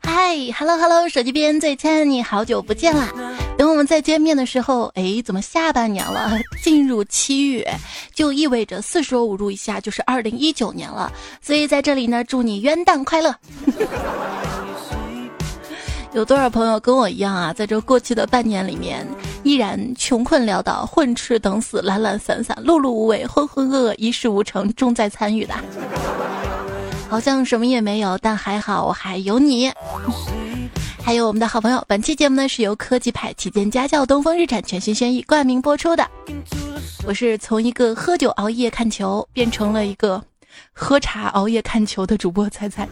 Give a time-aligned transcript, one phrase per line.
[0.00, 3.08] 嗨，Hello Hello，手机边最亲爱的你好久不见啦！
[3.58, 6.38] 等我们再见面的时候，哎，怎么下半年了？
[6.62, 7.68] 进入七月，
[8.14, 11.10] 就意味着四舍五入一下就是二零一九年了。
[11.42, 13.34] 所以在这里呢，祝你元旦快乐！
[16.14, 19.04] 有多少朋友跟我一样啊，在这过去的半年里面，
[19.42, 25.54] 依然穷困潦倒、混吃等死、懒懒散散、碌碌无为、浑浑噩噩、一事无成，重在参与的？
[27.08, 29.70] 好像什么也没有，但还好我还有你。
[31.02, 36.04] 还有我们的好朋友，本期节目呢是由科技派旗舰家教东风日产全新轩逸冠名播出的。
[37.06, 40.20] 我是从一个喝酒熬夜看球，变成了一个
[40.72, 42.88] 喝茶熬夜看球的主播彩彩。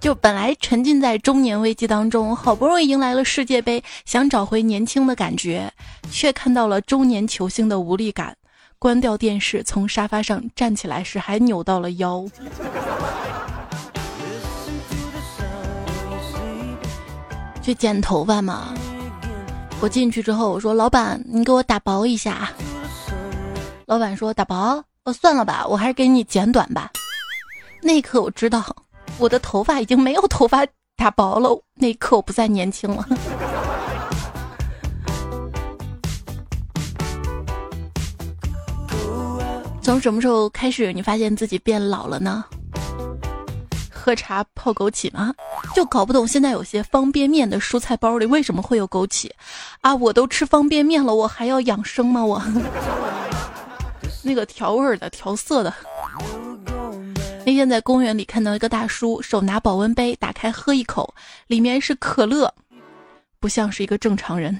[0.00, 5.72] 就本来沉浸在中年危机当中，好不容易迎来了世界杯，想找回年轻的感觉，
[6.10, 8.36] 却看到了中年球星的无力感。
[8.82, 12.26] 关掉电视，从沙发上站起来时还扭到了腰。
[17.62, 18.74] 去剪头发嘛，
[19.80, 22.50] 我进去之后我说：“老板，你给我打薄一下。”
[23.86, 24.82] 老板说：“打薄？
[25.04, 26.90] 哦，算了吧，我还是给你剪短吧。”
[27.80, 28.64] 那一刻我知道，
[29.16, 31.56] 我的头发已经没有头发打薄了。
[31.76, 33.06] 那一刻我不再年轻了。
[39.82, 42.44] 从什么时候开始，你发现自己变老了呢？
[43.90, 45.34] 喝茶泡枸杞吗？
[45.74, 49.30] 就搞不懂现在有些方便面的蔬菜包里为什么会有枸杞
[49.80, 49.94] 啊！
[49.94, 52.24] 我都吃方便面了，我还要养生吗？
[52.24, 52.42] 我
[54.22, 55.74] 那个调味的、调色的。
[57.44, 61.12] 那天在公园里看到一个大叔，手拿保温杯，打开喝一口，
[61.48, 62.52] 里面是可乐，
[63.40, 64.58] 不像是一个正常人。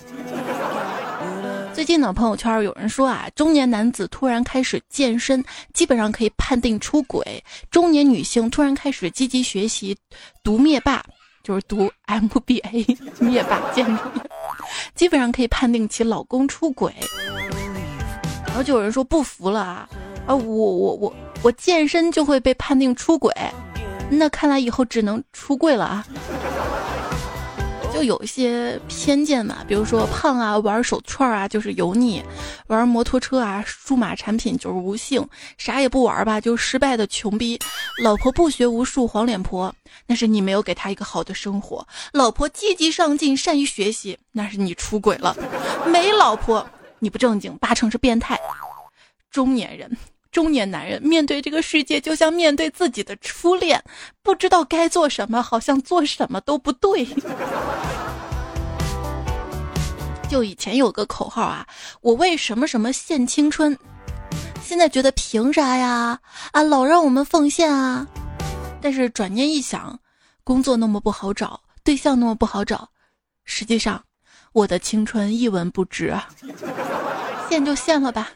[1.75, 5.43] 最近呢，朋友圈有人说啊，中年男子突然开始健身，
[5.73, 7.23] 基本上可以判定出轨；
[7.71, 9.97] 中年女性突然开始积极学习
[10.45, 11.03] 读灭霸，
[11.43, 14.03] 就是读 MBA 灭霸建筑，
[14.95, 16.95] 基本上可以判定其老公出轨。
[18.47, 19.89] 然后就有人说不服了啊，
[20.27, 23.35] 啊，我我我我健身就会被判定出轨，
[24.11, 26.07] 那看来以后只能出柜了啊。
[27.93, 32.23] 就有一些偏见嘛，比如说胖啊，玩手串啊就是油腻，
[32.69, 35.27] 玩摩托车啊，数码产品就是无性，
[35.59, 37.59] 啥也不玩吧就失败的穷逼，
[38.03, 39.73] 老婆不学无术黄脸婆，
[40.07, 45.37] 那是你没有给她一个好的生活，老婆积极上进善于学习，那是你出轨了，
[45.87, 46.67] 没老婆
[46.99, 48.41] 你不正经八成是变态，
[49.31, 49.97] 中年人。
[50.33, 53.81] 中年男人面对这个世界，就像面对自己的初恋，
[54.23, 57.07] 不知道该做什么，好像做什么都不对。
[60.31, 61.67] 就以前有个口号啊，
[62.01, 63.77] 我为什么什么献青春，
[64.63, 66.19] 现在觉得凭啥呀？
[66.53, 68.07] 啊，老让我们奉献啊！
[68.81, 70.01] 但是转念一想，
[70.43, 72.89] 工作那么不好找，对象那么不好找，
[73.45, 74.03] 实际上
[74.55, 76.27] 我的青春一文不值啊！
[77.51, 78.31] 献就献了吧。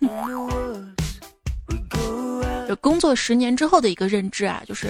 [2.76, 4.88] 这工作十年之后的一个认知啊，就是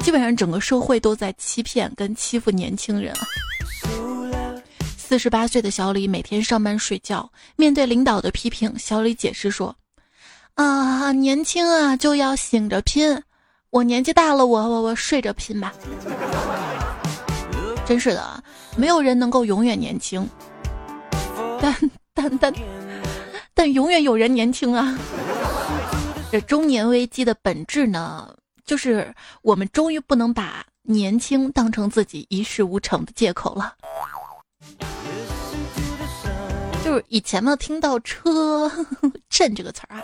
[0.00, 3.20] 基本上整个社会都在欺骗跟欺负年轻人啊。
[4.96, 9.72] 四十八岁的小李每天上班睡觉，面对领导的批评，小李解释说
[10.56, 13.22] ：“啊，年轻啊就要醒着拼，
[13.70, 15.72] 我年纪大了，我我我睡着拼吧。
[17.86, 18.42] ”真是的，
[18.76, 20.28] 没有人能够永远年轻，
[21.62, 21.76] 但
[22.12, 22.52] 但但
[23.54, 24.98] 但永远有人年轻啊。
[26.30, 28.28] 这中年危机的本质呢，
[28.64, 33.74] 就是我们终于不能把年轻当成自己一事无成的借口了。
[36.84, 38.70] 就是以前呢，听到“车
[39.30, 40.02] 震”这个词儿啊，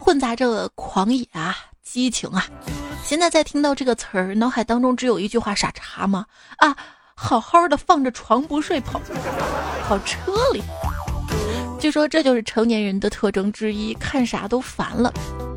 [0.00, 2.46] 混杂着狂野啊、激情啊。
[3.04, 6.26] 现在再听到这个词儿，脑海当中只有一句话：傻叉吗？
[6.58, 6.76] 啊，
[7.16, 9.00] 好好的放着床不睡，跑
[9.88, 10.62] 跑车里。
[11.80, 15.10] 据说这就是成年人的特征之一，看啥都烦了，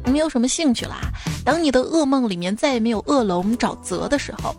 [0.05, 1.11] 没有什么兴趣啦。
[1.43, 4.55] 当你的噩梦里面再也没有恶龙沼泽的时候，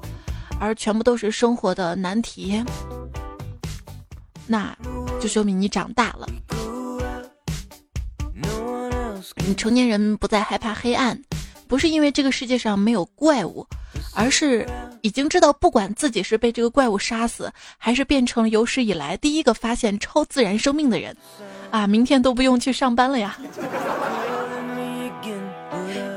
[0.60, 2.62] 而全部都是生活的难题，
[4.46, 4.76] 那
[5.18, 6.28] 就说明你长大了。
[9.46, 11.18] 你成年人不再害怕黑暗，
[11.66, 13.66] 不是因为这个世界上没有怪物，
[14.12, 14.66] 而是
[15.02, 21.16] 已经知道，不管自己是被这个怪物杀死，还是变成有史以来第一个发现超自然生命的人。
[21.70, 23.36] 啊，明天都不用去上班了呀！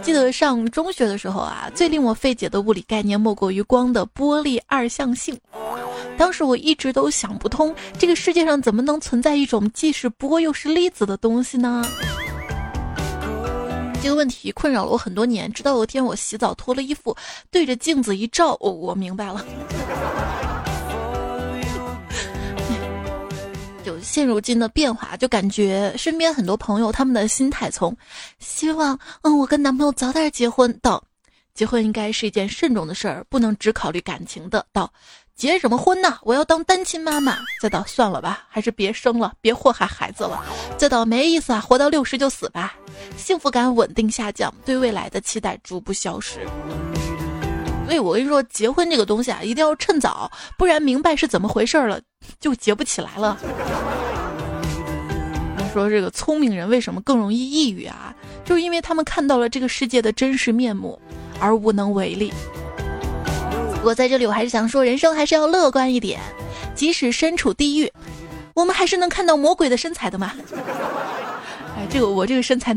[0.03, 5.37] 记得上中学的时候啊，最令我费解的物理概念莫过于光的波粒二象性。
[6.15, 11.83] 当时我一直都想不通，这个世界上怎么能存在一种既是波又是粒子的东西呢？
[14.01, 17.15] 这个问题困扰了我很多年，直到有一天我洗澡脱了衣服，
[17.51, 19.45] 对着镜子一照，我我明白了。
[23.83, 27.95] 就现如今的变化，就感觉身边很多朋友他们的心态从
[28.39, 31.03] 希望嗯我跟男朋友早点结婚到
[31.53, 34.91] 结婚应该是一件慎重的事儿，不能只考虑感情的到。
[35.37, 36.17] 结什么婚呢？
[36.23, 37.37] 我要当单亲妈妈。
[37.61, 40.43] 再到算了吧，还是别生了，别祸害孩子了。
[40.77, 42.75] 再到没意思啊，活到六十就死吧。
[43.15, 46.39] 幸福感稳定下降，对未来的期待逐步消失。
[47.85, 52.01] 所以我跟你说，结婚这个东西啊，一定要趁早，不然明白是怎么回事了，
[52.39, 53.37] 就结不起来了。
[55.71, 58.11] 说这个聪明人为什么更容易抑郁啊？
[58.43, 60.99] 就因为他们看到了这个世界的真实面目，
[61.39, 62.33] 而无能为力。
[63.77, 66.19] 不过在这里，我还是想说，人生还是要乐观一点。
[66.75, 67.91] 即使身处地狱，
[68.53, 70.33] 我们还是能看到魔鬼的身材的嘛。
[71.75, 72.75] 哎，这个我这个身材，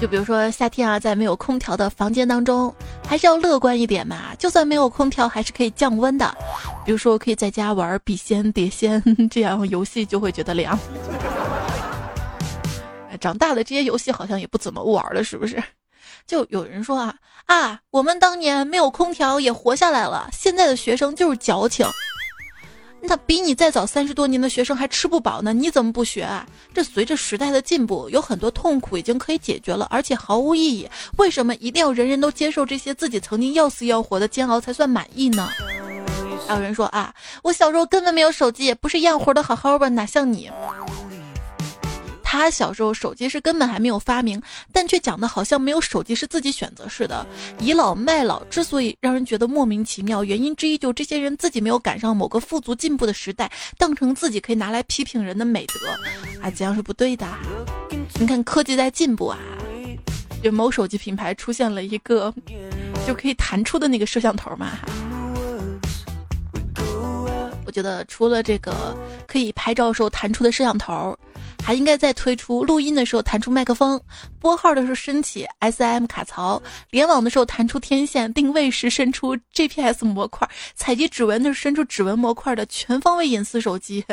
[0.00, 2.72] 就比如说夏天啊，在没有空调的房间当中，
[3.08, 4.34] 还是要乐观一点嘛。
[4.38, 6.36] 就算没有空调，还是可以降温的。
[6.84, 10.78] 比如说，可以在家玩笔仙、碟仙 这样游戏，就会觉得凉。
[13.18, 15.60] 长大了这些游戏好像也不怎么玩了，是不是？
[16.26, 17.14] 就有人说啊
[17.46, 21.86] 啊，我们当年没有空调也活下来了，现在的学生就是矫情。
[23.02, 26.44] 那比你再早三十多年的学生还吃不饱呢，你怎么不学啊？
[26.74, 30.88] 这随着时代的进步，有很多痛苦已经可以解决了，而且毫无意义。
[31.18, 35.48] 为什么一定要人人都接受这些自己曾经要死要活的煎熬才算满意呢？
[36.48, 37.14] 还有人说啊，
[37.44, 40.50] 我小时候根本没有手机，不是一样活得好好的，哪像你？
[42.28, 44.42] 他小时候手机是根本还没有发明，
[44.72, 47.24] 但却讲的好像没有手机是自己选择似的。
[47.60, 55.88] 倚老卖老之所以让人觉得莫名其妙，原因之一就这些人自己没有赶上某个富足进步的时代，当成自己可以拿来批评人的美德，
[56.42, 57.24] 啊，这样是不对的。
[58.18, 59.38] 你看科技在进步啊，
[60.42, 62.34] 就某手机品牌出现了一个
[63.06, 64.72] 就可以弹出的那个摄像头嘛。
[67.64, 68.96] 我觉得除了这个
[69.28, 71.16] 可以拍照时候弹出的摄像头。
[71.62, 74.00] 还应该再推出录音的时候弹出麦克风，
[74.38, 84.04] 拨号的时候升起 SIM 卡槽，联网的时候弹出天线，定位时伸出 GPS 模块，采集指纹的时候伸出指纹模块的全方位隐私手机。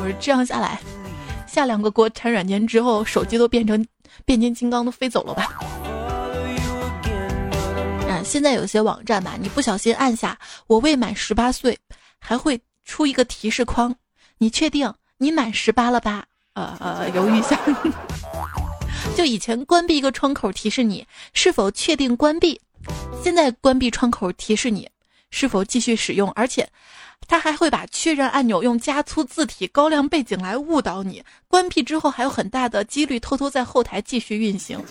[0.00, 0.80] 我说这样下来，
[1.46, 3.86] 下两个国产软件之后，手机都变成
[4.24, 5.58] 变形金刚都飞走了吧？
[8.08, 11.78] 啊，现在有些网站吧，你不小心按下“我未满十八岁”，
[12.18, 13.94] 还会出一个提示框，
[14.38, 14.92] 你确定？
[15.22, 16.24] 你满十八了吧？
[16.54, 17.56] 呃呃，犹豫一下。
[19.16, 22.60] 就以前关闭一个窗口提示你是否确定关闭，
[23.22, 24.88] 现在关闭窗口提示你
[25.30, 26.68] 是否继续使用，而且
[27.28, 31.22] 它还会把确认按钮用加粗字体、高亮背景来误导你。
[31.46, 34.82] 关闭之后还有很大的几率偷偷在后台继续运行。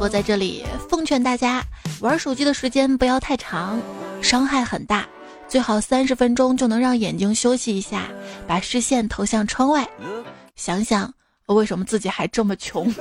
[0.00, 1.62] 我在这里奉劝大家，
[2.00, 3.80] 玩手机的时间不要太长，
[4.20, 5.06] 伤害很大。
[5.46, 8.08] 最好三十分钟就能让眼睛休息一下，
[8.46, 9.88] 把视线投向窗外，
[10.56, 11.12] 想想
[11.46, 12.92] 为什么自己还这么穷。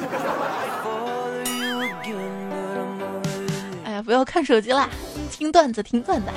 [3.84, 4.88] 哎呀，不要看手机啦，
[5.32, 6.28] 听段子，听段子。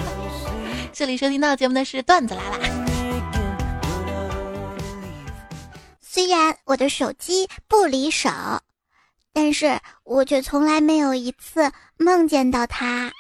[0.93, 2.59] 这里收听到节目的是段子来啦。
[6.01, 8.31] 虽然我的手机不离手，
[9.35, 13.13] 但是我却从来没有一次梦见到它。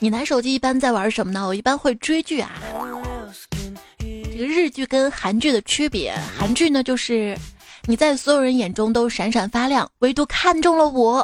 [0.00, 1.44] 你拿手机一般在玩什么呢？
[1.44, 2.52] 我一般会追剧啊。
[4.00, 7.36] 这个日剧跟韩剧的区别，韩剧呢就是
[7.86, 11.20] 你在所有人眼中都闪闪发亮，唯独看中了我；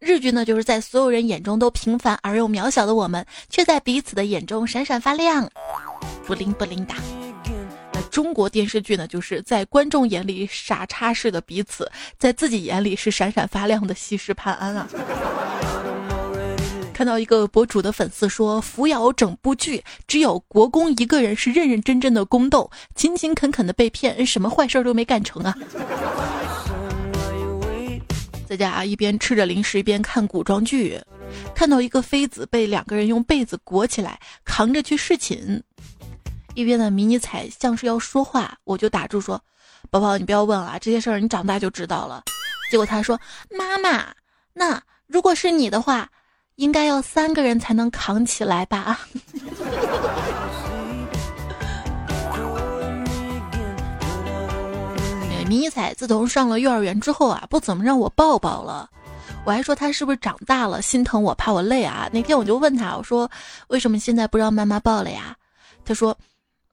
[0.00, 5.46] 日剧呢就是在所有人眼中都平凡而又渺小的我们，却在彼此的眼中闪闪发亮，
[6.26, 6.94] 不灵不灵的。
[7.92, 14.88] 那中国电视剧呢，就是在观众眼里傻叉式的彼此，在自己眼里是闪闪发亮的西施潘安啊。
[16.98, 25.54] 看到一个博主的粉丝说：“扶摇整部剧只有国公一个人是认认真真的宫斗，勤勤恳恳的被骗，什么坏事都没干成啊！”
[28.48, 31.00] 在家，一边吃着零食一边看古装剧，
[31.54, 35.62] 看到一个妃子被两个人用被子裹起来扛着去侍寝，
[36.54, 39.40] 一边的迷你彩像是要说话，我就打住说
[39.88, 42.24] ：“宝宝，你不要问了，这些事儿你长大就知道了。”
[42.72, 43.20] 结果他说
[43.56, 44.12] ：“妈妈，
[44.52, 46.10] 那如果是你的话。”
[46.58, 48.98] 应该要三个人才能扛起来吧？
[55.46, 58.90] 迷彩自从上了幼儿园之后啊，不怎么让我抱抱了。
[59.44, 62.10] 我还说他是不是长大了，心疼我，怕我累啊？
[62.12, 63.30] 那天我就问他，我说
[63.68, 65.34] 为什么现在不让妈妈抱了呀？
[65.86, 66.14] 他说，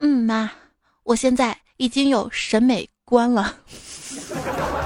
[0.00, 0.50] 嗯，妈，
[1.04, 3.54] 我现在已经有审美观了。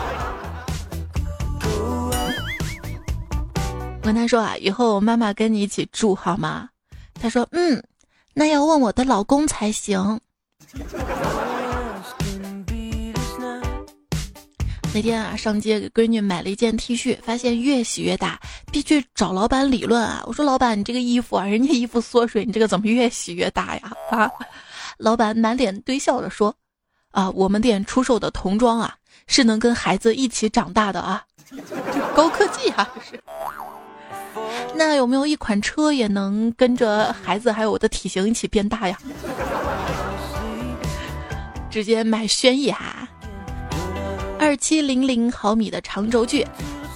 [4.01, 6.71] 我跟他说啊，以后我妈妈跟你一起住好吗？
[7.21, 7.83] 他说，嗯，
[8.33, 10.19] 那要问我的老公才行。
[14.95, 18.41] 那天啊，上街给闺女买了一件 T 恤，发现越洗越大，
[18.73, 20.25] 必须找老板理论啊！
[20.27, 23.93] 我说老板，你这个衣服啊，人家衣服缩水，你这个怎么越洗越大呀？
[24.11, 24.31] 啊！
[24.97, 26.55] 老板满脸堆笑着说
[27.13, 31.23] ：“啊，我们店出售的童装啊，是能跟孩子一起长大的啊，
[32.17, 32.89] 高科技啊！
[33.09, 33.21] 是。
[34.75, 38.99] 那有没有一款车也能跟着孩子还有我的体型一起变大呀？
[41.71, 43.09] 直接买轩逸哈。”
[44.39, 46.47] 二七零零毫米的长轴距，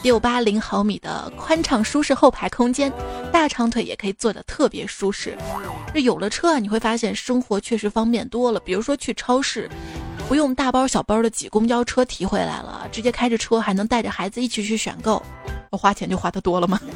[0.02, 2.90] 六八零毫米的宽敞舒适后排空间，
[3.30, 5.36] 大长腿也可以坐得特别舒适。
[5.92, 8.58] 这有了车啊，你会发现生活确实方便多了。
[8.60, 9.68] 比如说去超市，
[10.26, 15.22] 不用大包小包的挤公交车提回来了，直接开着车还能带着孩子一起去选购，
[15.76, 16.80] 花钱就花的多了吗？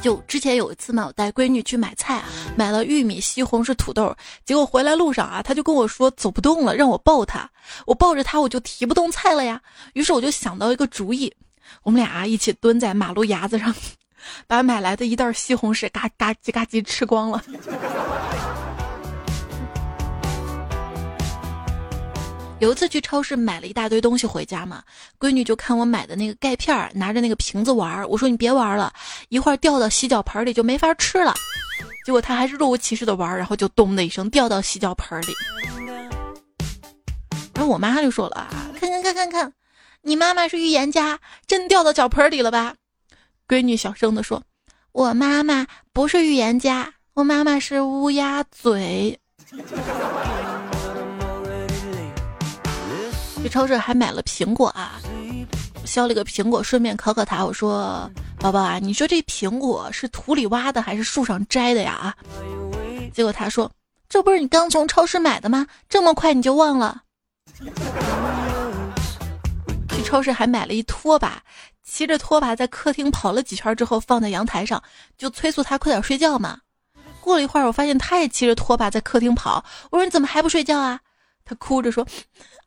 [0.00, 2.22] 就之前有一次嘛，我带闺女去买菜，
[2.56, 7.50] 买了玉米、西红柿、土豆，结果回来路上啊，她就跟我说走不动了，让我抱她。
[7.84, 9.60] 我抱着她，我就提不动菜了呀。
[9.94, 11.34] 于是我就想到一个主意，
[11.82, 13.74] 我们俩一起蹲在马路牙子上，
[14.46, 17.42] 把买来的一袋西红柿嘎嘎叽嘎叽吃光了。
[22.60, 24.82] 有一次去超市买了一大堆东西回家嘛，
[25.18, 28.92] 闺女就看我买的那个钙片儿，拿着那个瓶子玩儿我说你别玩了，
[29.28, 31.32] 一会儿掉到洗脚盆里就没法吃了。
[32.04, 35.32] 结果她还是若无其事的玩，然后就咚的一声掉到洗脚盆里。
[37.54, 38.48] 然后我妈就说了啊
[38.80, 39.52] ：“看看看看看，
[40.02, 42.74] 你妈妈是预言家，真掉到脚盆里了吧？”
[43.46, 44.42] 闺女小声的说
[44.90, 49.16] ：“我妈妈不是预言家，我妈妈是乌鸦嘴。”
[53.48, 55.00] 去超市还买了苹果啊，
[55.86, 57.42] 削了个苹果，顺便考考他。
[57.42, 62.14] 我说：“宝宝啊，你说这苹果是土里挖的还是树上摘的呀？”啊，
[63.10, 63.70] 结果他说
[64.06, 65.66] ：“这不是你刚从超市买的吗？
[65.88, 67.00] 这么快你就忘了？”
[69.96, 71.42] 去超市还买了一拖把，
[71.82, 74.82] 骑着拖把在客厅跑了几圈之后，放在阳台上，
[75.16, 76.58] 就催促他快点睡觉嘛。
[77.22, 81.00] 过了一会儿，我发现他也骑着拖把在客厅跑，我说：“你怎么还不睡觉啊？”
[81.46, 82.06] 他哭着说：“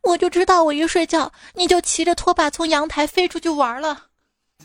[0.02, 4.06] 我就知道，我一睡觉你就骑着拖把从阳台飞出去玩了。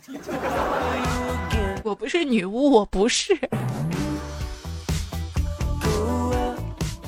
[1.84, 3.38] 我不是女巫，我不是。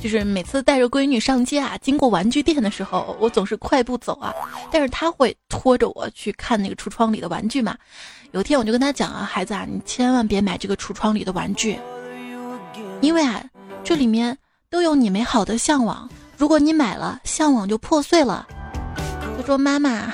[0.01, 4.33] 就是每次带着闺女上街啊，经过玩具店的时候，我总是快步走啊，
[4.71, 7.77] 但是她会拖着我去看那个橱窗里的玩具嘛。
[8.31, 11.77] 有天我就跟她讲啊，孩子啊，你千万别买这个橱窗里的玩具，
[13.01, 13.43] 因为啊，
[13.83, 14.37] 这里面
[14.69, 16.09] 都有你美好的向往。”
[16.39, 18.47] 如果你买了，向往就破碎了。
[18.95, 20.13] 他说：“妈妈，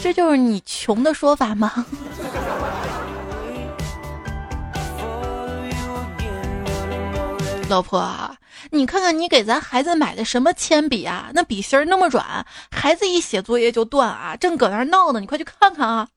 [0.00, 1.84] 这就是你穷的说法吗？”
[7.68, 8.34] 老婆，
[8.70, 11.28] 你看看你给咱孩子买的什么铅笔啊？
[11.34, 14.34] 那笔芯那么软，孩子一写作业就断啊！
[14.34, 16.08] 正搁那儿闹呢，你快去看看啊！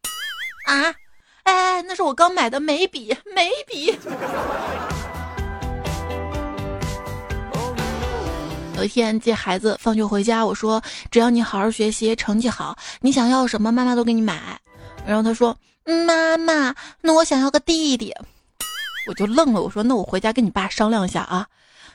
[0.68, 0.96] 啊，
[1.44, 4.00] 哎，那是我刚买的眉笔，眉笔。
[8.82, 14.60] 有一天接孩子放学回家，我说：“只要你好好学习，成绩好，你想要什么，妈妈都给你买。”
[15.06, 15.56] 然后他说
[16.08, 18.12] ：“妈妈，那我想要个弟弟。”
[19.06, 21.46] 我就愣了，我说：“那我回家跟你爸商量一下啊。”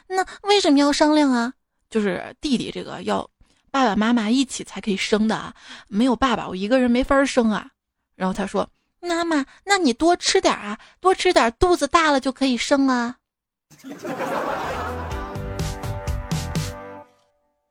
[0.07, 1.53] 那为什么要商量啊？
[1.91, 3.29] 就是弟弟这个要
[3.73, 5.53] 爸爸妈妈一起才可以生的啊，
[5.89, 7.67] 没有爸爸我一个人没法生啊。
[8.15, 8.69] 然后他说
[9.03, 13.17] ：“妈妈，那你多吃点啊，多吃点，肚子大了就可以生了。”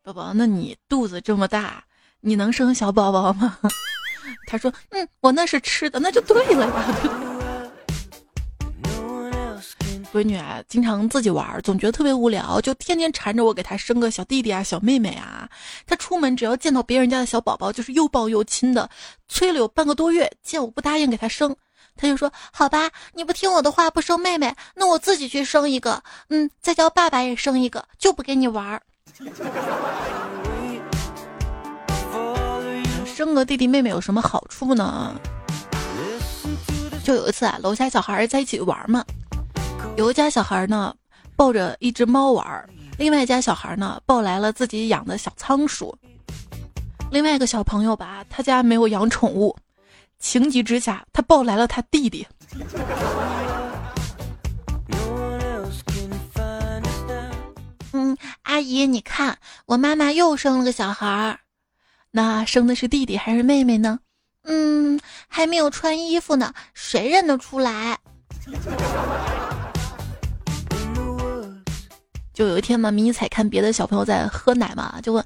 [0.05, 1.83] 宝宝，那你肚子这么大，
[2.21, 3.57] 你能生小宝宝吗？
[4.45, 6.73] 他说：“嗯，我那是吃的，那就对了呀。
[10.13, 15.49] ”闺女啊，经常自己玩，总觉得特别无聊，就天天缠着我给她生个小弟弟啊、小妹妹啊。
[15.87, 18.87] 她出门只要见到别人家的小宝宝，就是又抱又亲的，
[19.27, 21.55] 催了有半个多月，见我不答应给她生，
[21.97, 28.79] 她就说：“好吧，你不听我的话，不生妹妹，那我自己去生一个，嗯，再叫爸爸也生一个，就不给你玩。”
[33.05, 35.15] 生个弟弟妹妹有什么好处呢？
[37.03, 39.05] 就有一次啊，楼下小孩在一起玩嘛，
[39.95, 40.93] 有一家小孩呢
[41.35, 45.97] 抱着一只猫玩，另外一家小孩呢抱来了自己养的小仓鼠。
[47.11, 49.55] 另外一个小朋友吧，他家没有养宠物，
[50.19, 52.27] 情急之下他抱来了他弟弟。
[58.55, 61.39] 阿姨，你看我妈妈又生了个小孩儿，
[62.11, 63.99] 那生的是弟弟还是妹妹呢？
[64.45, 64.97] 嗯，
[65.27, 67.99] 还没有穿衣服呢，谁认得出来？
[72.33, 75.21] 就有一天嘛，迷彩看别的小朋友在喝奶嘛，就问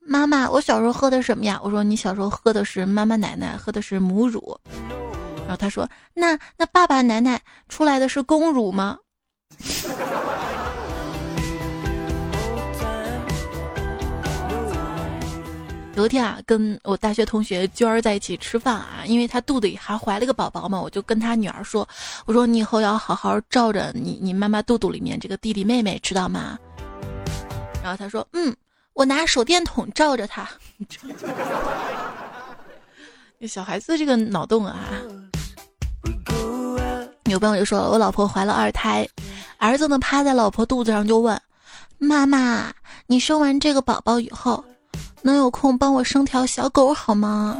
[0.00, 4.58] 妈妈：“我小时候喝的什么呀？”我说：“你小时候喝的是妈妈奶奶，喝的是母乳。”
[5.46, 8.98] 然后他说：“那那爸爸奶奶出来的是公乳吗？”
[15.94, 21.86] 有一天啊，跟我大学同学娟儿在一起吃饭啊，因为她肚子里还怀了个宝宝嘛，我就跟她女儿说
[22.24, 26.58] ：“我说你以后要好好照着你你妈妈肚肚里面这个弟弟妹妹，知道吗？”
[27.84, 28.56] 然后她说：“嗯，
[28.94, 30.48] 我拿手电筒照着他。
[33.46, 34.78] ”小孩子这个脑洞啊！
[37.24, 39.06] 有朋友就说我老婆怀了二胎，
[39.58, 41.38] 儿子呢趴在老婆肚子上就问
[41.98, 42.72] ：“妈妈，
[43.08, 44.64] 你生完这个宝宝以后？”
[45.22, 47.56] 能有空帮我生条小狗好吗？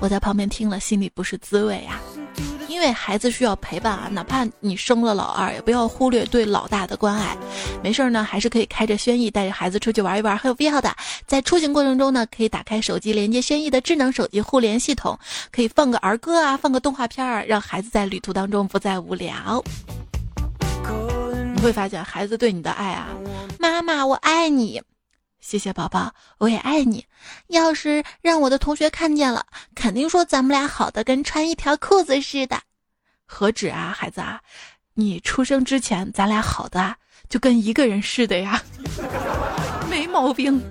[0.00, 2.00] 我在旁边听了，心里不是滋味呀。
[2.68, 7.36] 因为孩子需要陪伴啊，哪怕你生了老二，也不要忽略对老大的关爱。
[7.82, 10.90] 没事儿呢，还是可以开着轩逸带着孩子出去玩一玩，很有必要的。
[11.26, 15.18] 在出行过程中呢，可以打开手机连接轩逸的智能手机互联系统，
[15.52, 19.62] 可以放个儿歌啊，放个动画片儿，让孩子在旅途当中不再无聊。
[21.54, 23.08] 你会发现孩子对你的爱啊，
[23.58, 24.80] 妈妈我爱你。
[25.40, 27.04] 谢谢宝宝，我也爱你。
[27.48, 29.44] 要是让我的同学看见了，
[29.74, 32.60] 肯定说咱们俩好的跟穿一条裤子似的。
[33.26, 34.40] 何止啊，孩子啊，
[34.94, 36.94] 你出生之前咱俩好的
[37.28, 38.62] 就跟一个人似的呀，
[39.88, 40.62] 没毛病。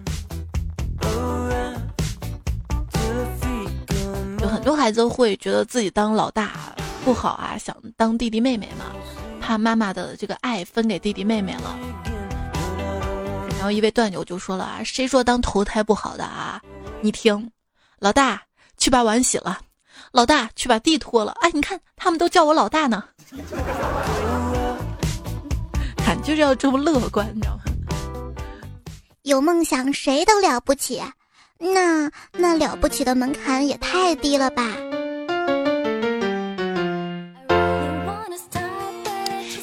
[4.41, 6.73] 有很多孩子会觉得自己当老大
[7.03, 8.95] 不好啊，想当弟弟妹妹嘛，
[9.41, 11.77] 怕妈妈的这个爱分给弟弟妹妹了。
[13.59, 16.61] 然后一位段友就说了啊，谁说当头胎不好的啊？
[17.01, 17.51] 你听，
[17.99, 18.41] 老大
[18.77, 19.60] 去把碗洗了，
[20.13, 21.36] 老大去把地拖了。
[21.41, 23.03] 哎，你看他们都叫我老大呢。
[25.97, 27.63] 看就是要这么乐观，你知道吗？
[29.23, 31.03] 有梦想谁都了不起，
[31.57, 34.63] 那那了不起的门槛也太低了吧？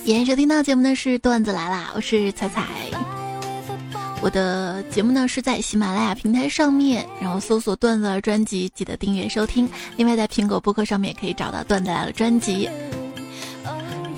[0.05, 2.63] 今天收听到节目的是段子来啦，我是彩彩。
[4.23, 9.69] 我的节目呢是在喜马拉雅平台上面，然后搜索“段子的专辑”，记得订阅收听。
[9.97, 12.69] 另外，在苹果播客上面也可以找到“段子来了”专辑。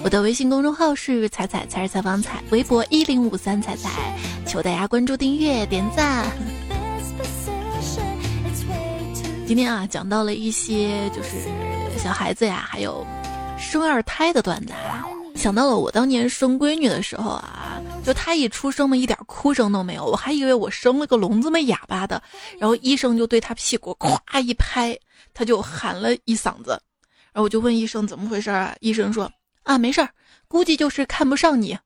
[0.03, 6.25] 我的微信公众号是“彩彩彩是采访彩”，微博一零五三彩彩，求大家关注、订阅、点赞。
[9.47, 11.31] 今天啊，讲到了一些就是
[11.99, 13.05] 小孩子呀，还有
[13.59, 14.73] 生二胎的段子。
[15.35, 17.68] 想到了我当年生闺女的时候啊，
[18.05, 22.23] 就他一出生嘛，一点哭声都没有，我还以为我生了个聋子没哑巴的，
[22.59, 24.99] 然后医生就对他屁股咵一拍，
[25.35, 26.71] 他就喊了一嗓子，
[27.33, 28.75] 然后我就问医生怎么回事啊？
[28.81, 29.31] 医生说
[29.65, 30.09] 啊，没事儿，
[30.47, 31.79] 估计就是看不上你。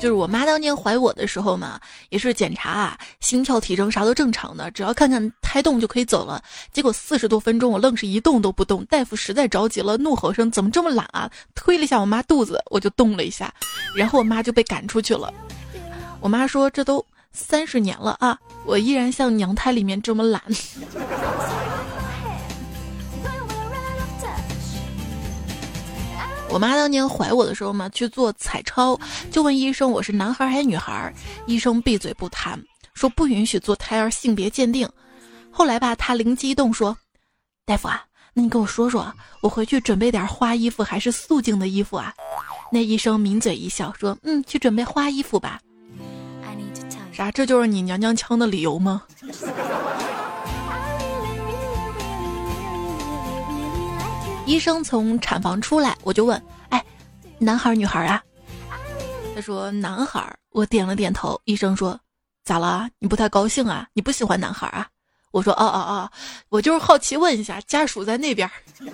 [0.00, 6.42] 就是我妈当年怀我的时候嘛，也是检查啊，心跳、体征啥都正常的，只要看看胎动就可以走了。
[6.72, 8.82] 结果四十多分钟，我愣是一动都不动。
[8.86, 13.52] 大夫实在着急了，怒吼声：“怎么这么懒啊？”推了一下我妈肚子，我就动了一下，
[13.94, 15.30] 然后我妈就被赶出去了。
[16.18, 20.42] 我妈说：“这都三十年了啊，我依然像娘胎里面这么懒。”
[26.52, 28.98] 我妈当年怀我的时候嘛，去做彩超，
[29.30, 31.12] 就问医生我是男孩还是女孩，
[31.46, 32.60] 医生闭嘴不谈，
[32.92, 34.88] 说不允许做胎儿性别鉴定。
[35.50, 36.96] 后来吧，她灵机一动说
[37.64, 38.02] ：“大夫啊，
[38.34, 42.12] 那你跟我说说，我回去准备点花衣服还是素净的衣服啊？”
[42.72, 45.60] 那医生抿嘴一笑说：“嗯，去准备花衣服吧。”
[47.12, 47.30] 啥？
[47.30, 49.02] 这就是你娘娘腔的理由吗？
[54.50, 56.84] 医生从产房出来，我就问：“哎，
[57.38, 58.20] 男孩女孩啊？”
[59.32, 61.40] 他说：“男孩。”我点了点头。
[61.44, 61.96] 医生说
[62.42, 62.88] ：“咋了？
[62.98, 63.86] 你不太高兴啊？
[63.92, 64.88] 你不喜欢男孩啊？”
[65.30, 66.10] 我说：“哦哦哦，
[66.48, 68.50] 我就是好奇问一下，家属在那边。”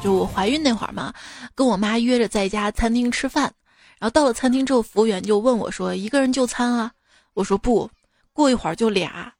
[0.00, 1.12] 就我怀孕那会儿嘛，
[1.56, 3.52] 跟我妈约着在家餐厅吃饭。
[4.00, 6.90] 然后到了餐厅之后，服务员就问我说：“一个人就餐啊？”
[7.34, 7.88] 我说：“不，
[8.32, 9.32] 过一会儿就俩。”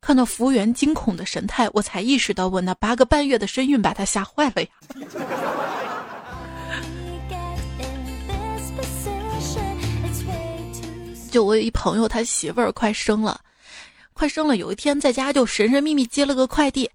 [0.00, 4.68] 看到服务员惊恐的神态，我才意识到我那八个半月的身孕把他吓坏了呀。
[11.32, 13.40] 就我有一朋友，他媳妇儿快生了，
[14.12, 14.56] 快生了。
[14.56, 16.88] 有一天在家就神神秘秘接了个快递，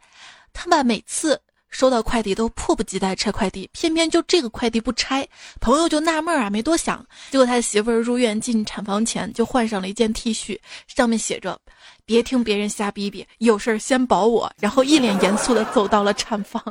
[0.53, 1.39] 他把每次
[1.73, 5.27] 收到快递都迫不及待拆快递，偏偏就这个快递不拆，
[5.59, 7.03] 朋友就纳闷啊，没多想。
[7.31, 10.57] 结果他媳妇儿入院进产房前就换上了一件 T 恤，
[10.87, 11.59] 上面写着
[12.05, 16.63] “别听别人瞎逼逼，有事儿先保我”，然后一脸严肃的走到了产房。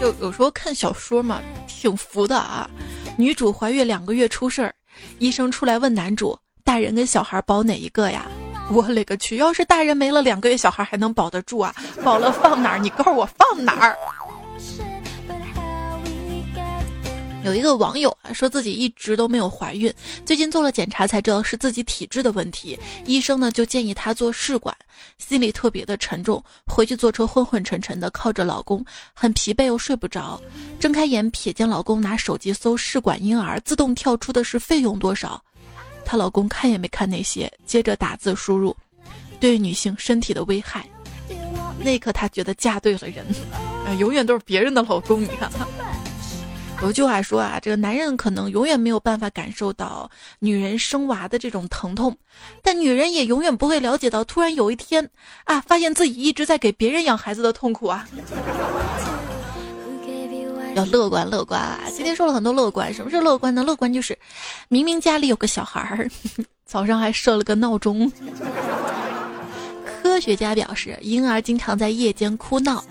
[0.00, 2.68] 就有时候看小说嘛，挺服的啊。
[3.16, 4.74] 女主怀孕两个月出事儿，
[5.20, 8.26] 医生出来问男主：“大人跟小孩保哪一个呀？”
[8.70, 9.36] 我勒个去！
[9.36, 11.74] 要是大人没了两个月，小孩还能保得住啊？
[12.04, 12.78] 保了放哪儿？
[12.78, 13.96] 你告诉我放哪儿？
[17.42, 19.90] 有一个网友啊，说自己一直都没有怀孕，
[20.26, 22.78] 最近做了检查才知道是自己体质的问题。
[23.06, 24.76] 医生呢就建议她做试管，
[25.16, 26.44] 心里特别的沉重。
[26.66, 30.38] 回去坐车昏昏沉沉的，靠着老公，很疲惫又睡不着。
[30.78, 35.42] 睁开眼瞥见老公拿手机搜试管婴儿，自动跳出的是费用多少。
[36.10, 38.74] 她老公看也没看那些，接着打字输入
[39.38, 40.88] 对女性身体的危害。
[41.84, 43.26] 那一刻她觉得嫁对了人，
[43.86, 45.22] 啊永远都是别人的老公。
[45.22, 45.50] 你看。
[46.80, 52.16] 有句话说啊，这个男人可能永远没有办法感受到女人生娃的这种疼痛，
[52.62, 55.10] 但女人也永远不会了解到突然有一天
[55.44, 58.08] 啊，发现自己一直在给别人养孩子的痛苦啊。
[60.78, 61.80] 要乐观乐观啊！
[61.92, 63.64] 今天说了很多乐观，什么是乐观呢？
[63.64, 64.16] 乐观就是
[64.68, 66.08] 明明家里有个小孩儿，
[66.64, 68.10] 早上还设了个闹钟。
[69.84, 72.84] 科学家表示，婴儿经常在夜间哭闹，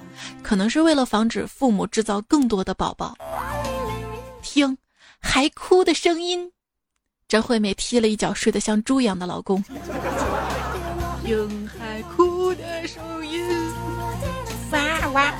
[0.43, 3.15] 可能是为了防止父母制造更多的宝宝。
[4.41, 4.77] 听，
[5.19, 6.51] 还哭的声音。
[7.27, 9.63] 张惠妹踢了一脚睡得像猪一样的老公。
[11.23, 13.45] 听还哭的声音。
[14.71, 15.33] 哇哇。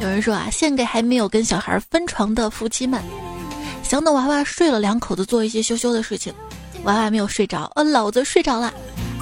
[0.00, 3.02] 有人说啊，献给还没有跟小孩分床的夫妻们。
[3.82, 6.32] 想等娃娃睡了，两口子做一些羞羞的事情。
[6.84, 8.72] 娃娃没有睡着，呃，老子睡着了。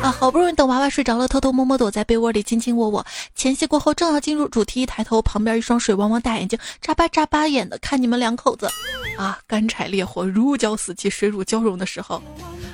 [0.03, 3.05] 啊，好不容易等娃娃睡着了，偷偷摸摸躲在被窝里亲亲我我。
[3.35, 8.69] 前戏过后，正要进入主题，一抬头，旁边一双水汪汪大眼睛，眨巴眨巴眼的看你们两口子。
[9.17, 12.23] 啊，干柴烈火，如胶似漆，水乳交融的时候，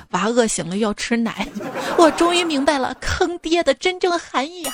[0.09, 1.47] 娃饿醒了要吃奶。
[1.97, 4.73] 我终于明白了坑爹的真正含义啊！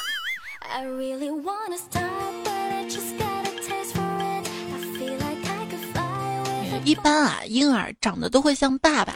[6.90, 9.14] 一般啊，婴儿长得都会像爸爸，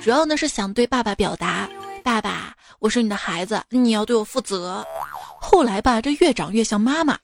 [0.00, 1.68] 主要呢是想对爸爸表达。
[2.04, 4.86] 爸爸，我是你的孩子，你要对我负责。
[5.40, 7.18] 后来吧，这越长越像妈妈，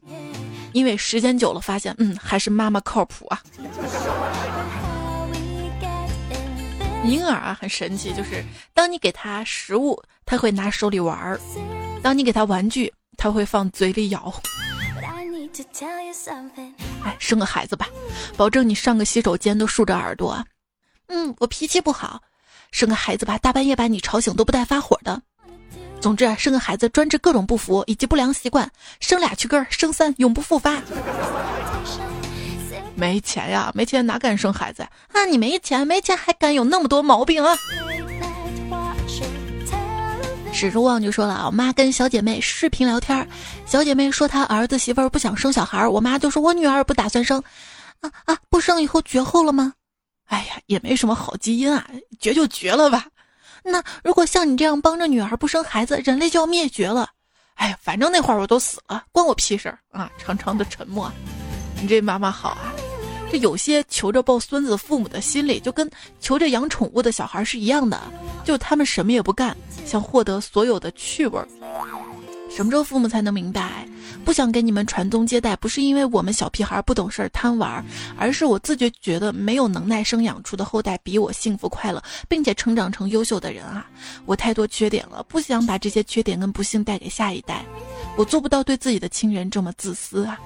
[0.73, 3.41] 因为时间久了，发现嗯，还是妈妈靠谱啊。
[7.05, 11.39] 婴儿啊，很神奇，就是当你给他食物，他会拿手里玩儿；
[12.03, 14.35] 当你给他玩具，他会放嘴里咬。
[17.05, 17.89] 哎，生个孩子吧，
[18.37, 20.45] 保证你上个洗手间都竖着耳朵。
[21.09, 22.21] 嗯，我脾气不好。
[22.71, 25.23] 生个孩子吧，大半夜把你吵醒都不带发火的。
[26.01, 30.81] 总之，生个孩子专治各种不服以及不良习惯，生俩去根儿，生三永不复发。
[32.95, 35.25] 没钱呀，没钱哪敢生孩子啊？
[35.25, 37.57] 你没钱，没钱还敢有那么多毛病啊？
[40.61, 43.29] 史书旺就说了，我妈跟小姐妹视频聊天，
[43.65, 47.41] 小姐妹说她儿子媳妇儿不想生小孩，我妈就说我女儿不打算生，
[48.01, 49.73] 啊啊，不生以后绝后了吗？
[50.27, 53.07] 哎呀，也没什么好基因啊，绝就绝了吧。
[53.63, 57.09] 那如果像你这样帮着女儿不生孩子，人类就要灭绝了。
[57.55, 60.11] 哎呀，反正那会儿我都死了，关我屁事儿啊！
[60.19, 61.09] 长长的沉默。
[61.81, 62.75] 你这妈妈好啊，
[63.31, 68.03] 这有些求着抱孙子父母的心理，就跟求着养宠物的小孩是一样的，
[68.45, 69.57] 就他们什么也不干，
[69.89, 71.41] 想获得所有的趣味。
[72.51, 73.87] 什么时候父母才能明白？
[74.25, 77.85] 不想给你们传宗接代，不是因为我们小屁孩不懂事儿贪玩，
[78.19, 83.87] 而是我自觉觉得没有能耐生养出的后代比我幸福快乐，并且成长成优秀的人啊！
[84.27, 87.65] 我太多缺点了，不想把这些缺点跟不幸带给下一代。
[88.17, 90.39] 我做不到对自己的亲人这么自私啊！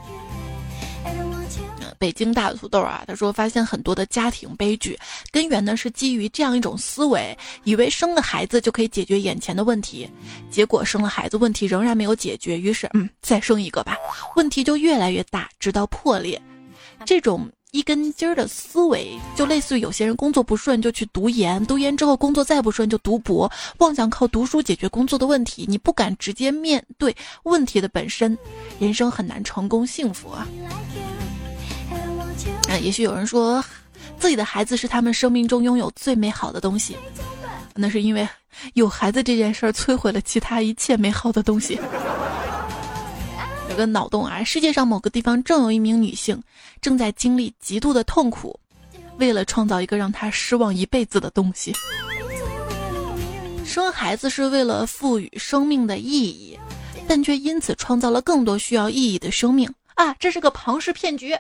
[1.99, 4.99] 北京大土豆啊，他说发现很多的家庭悲剧
[5.31, 10.09] 根源呢是基于这样一种思维，以为生个孩子就可以解决眼前的问题，
[10.51, 13.97] 结果生了孩子问题仍然没有解决，于是嗯再生一个吧，
[14.37, 16.41] 问题就越来越大，直到破裂。
[17.05, 28.39] 这种一根筋儿的思维，就类似于有些人工作不顺就去读研，读研之后工作再不顺就读博，妄想靠读书解决工作的问题，你不敢直接面对问题的本身，
[28.79, 30.47] 人生很难成功幸福啊。
[32.69, 33.65] 啊，也许有人说，
[34.19, 36.97] 自己的孩子是他们生命中拥有最美好的东西，
[37.75, 38.29] 那是因为
[38.75, 41.79] 有孩子这件事儿摧毁了其他一切美好的东西。
[43.71, 46.41] 有个脑洞啊，世界上某个地方正有一名女性
[46.81, 48.59] 正在经历极度的痛苦，
[49.17, 51.75] 为了创造一个让她失望一辈子的东西。
[53.65, 56.59] 生孩子是为了赋予生命的意义，
[57.09, 60.17] 但却因此创造了更多需要意义的生命啊！
[60.19, 61.37] 这是个庞氏骗局。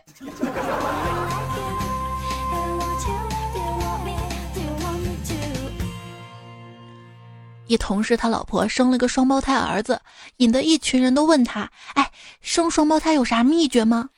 [7.66, 10.01] 一同事他老婆生了个双胞胎儿子，
[10.37, 14.11] 引得一群人都问他：“哎，生双胞胎有啥秘诀吗？”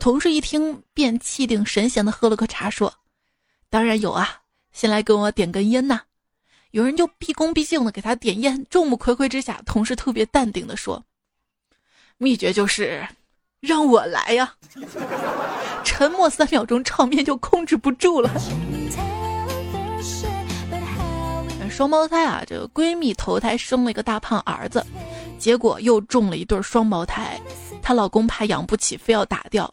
[0.00, 2.92] 同事一听便气定神闲的喝了个茶，说
[3.70, 4.40] ：“当然有啊，
[4.72, 6.02] 先来跟我点根烟呐。”
[6.72, 11.02] 有人就毕恭毕敬的给他点烟，众目睽睽之下，同事特别淡定的说
[12.18, 13.06] ：“秘诀就是
[13.66, 14.54] 让我来呀。”
[15.84, 18.30] 沉默三秒钟，场面就控制不住了。
[21.68, 24.84] 双胞胎啊，这个闺蜜头胎生了一个大胖儿子，
[25.38, 27.38] 结果又中了一对双胞胎，
[27.82, 29.70] 她老公怕养不起，非要打掉，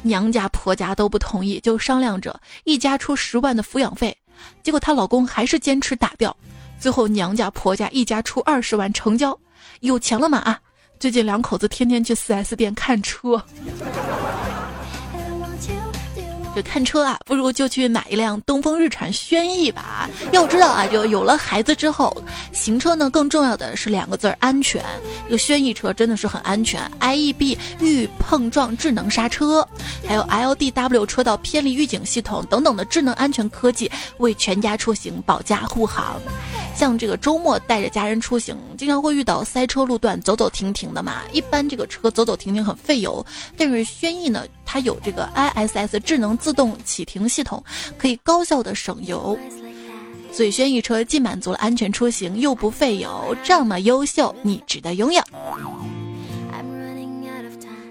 [0.00, 4.16] 娘家婆家都不同意，就商量着一家出十万的抚养费，
[4.62, 6.34] 结果她老公还是坚持打掉，
[6.78, 9.38] 最后娘家婆家一家出二十万成交，
[9.80, 10.58] 有钱了嘛啊！
[11.00, 13.42] 最近两口子天天去 4S 店看车。
[16.54, 20.08] 就看车啊，不如就去买一辆东风日产轩逸吧。
[20.32, 22.16] 要知道啊，就有了孩子之后，
[22.52, 24.84] 行车呢更重要的是两个字儿安全。
[25.26, 29.66] 这个轩逸车真的是很安全，IEB 预碰撞智能刹车，
[30.06, 36.20] 还有 LDW 车道偏离预警系统等等的智能安全科技，为全家出行保驾护航。
[36.74, 41.22] 像这个周末带着家人出行，经常会遇到塞车路段，走走停停的嘛。
[41.32, 43.24] 一般这个车走走停停很费油，
[43.56, 47.62] 但是轩逸呢，它有这个 ISS 智能自动启停系统，
[47.98, 49.38] 可以高效的省油。
[50.32, 55.22] 所以轩逸车既满足了安全出行，又不费油，这么优秀，你值得拥有。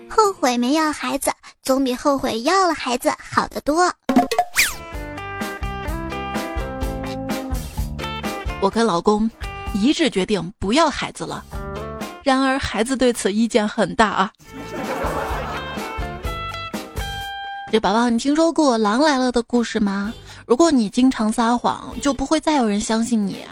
[0.09, 1.31] 后悔没要孩子，
[1.61, 3.93] 总比后悔要了孩子好得多。
[8.61, 9.29] 我跟老公
[9.73, 11.45] 一致决定不要孩子了，
[12.23, 14.31] 然而孩子对此意见很大啊。
[17.71, 20.11] 这宝宝，你听说过狼来了的故事吗？
[20.47, 23.45] 如果你经常撒谎，就不会再有人相信你。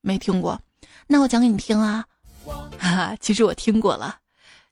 [0.00, 0.58] 没听过？
[1.06, 2.02] 那我讲给你听啊。
[2.78, 4.16] 哈哈，其实我听过了，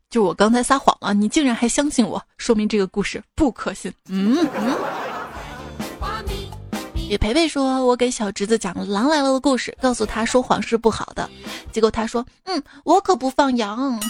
[0.08, 3.92] 就我刚才撒谎了，你竟然还相信我，说明这个故事不可信。
[4.08, 4.74] 嗯嗯。
[7.10, 11.28] 也培培说：“我给小侄子讲《狼来了》的故事，告诉他说谎是不好的。
[11.70, 14.00] 结果他说：‘嗯，我可不放羊。’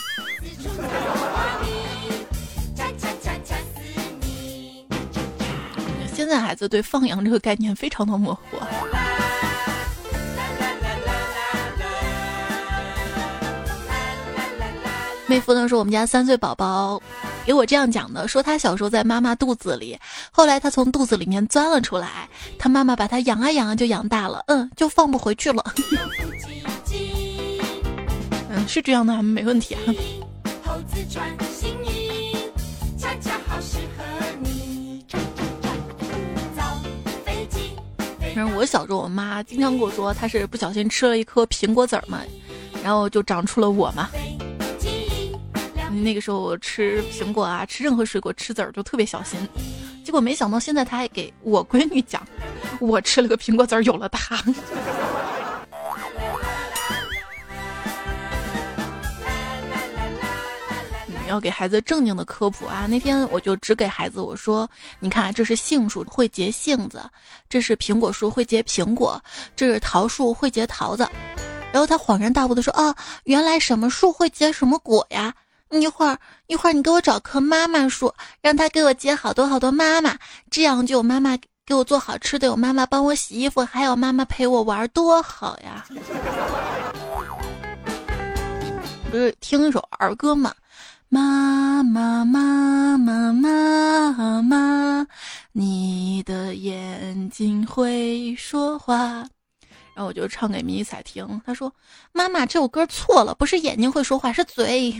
[6.20, 8.42] 现在孩子对放羊这个概念非常的模糊。”
[15.26, 17.00] 妹夫呢说：“我们家三岁宝宝。”
[17.46, 19.98] 给我这样讲的，说他小时候在妈妈肚子里，
[20.30, 22.28] 后来他从肚子里面钻了出来，
[22.59, 25.64] 他妈妈把他养啊养啊就养大了，嗯，就放不回去了。
[28.52, 29.80] 嗯，是这样的，还没问题啊。
[38.55, 42.20] 我小时候，我妈经常跟我说，她是不小心吃了一颗苹果籽儿嘛，
[42.83, 44.09] 然后就长出了我嘛。
[46.03, 49.38] 那个时候吃苹果啊，吃任何水果，吃籽儿都特别小心。
[50.05, 52.22] 结果没想到现在她还给我闺女讲，
[52.79, 54.37] 我吃了个苹果籽儿有了她。
[61.31, 62.87] 要给孩子正经的科普啊！
[62.88, 67.03] 那天我就只给孩子我说：“你看，这是杏树会结杏子，
[67.49, 69.23] 这是苹果树会结苹果，
[69.55, 71.09] 这是桃树会结桃子。”
[71.73, 75.33] 然后他恍然大悟的说：“哦，原来什么树会结什么果呀？”
[75.71, 80.19] 一会儿，一会儿，你给我找棵妈妈树，让他给我结好多好多妈妈，
[80.51, 85.87] 这样就有妈妈给我做好吃的，有妈妈帮我洗衣服，还有妈妈陪我玩，多好呀！
[89.12, 90.53] 不是听一首儿歌吗？
[91.12, 95.07] 妈妈，妈妈，妈妈，
[95.51, 98.96] 你的眼睛会说话。
[99.92, 101.75] 然后我就唱给迷彩听，他说
[102.14, 104.94] ：“妈妈，这首歌错了，不是眼睛会说话，是嘴。”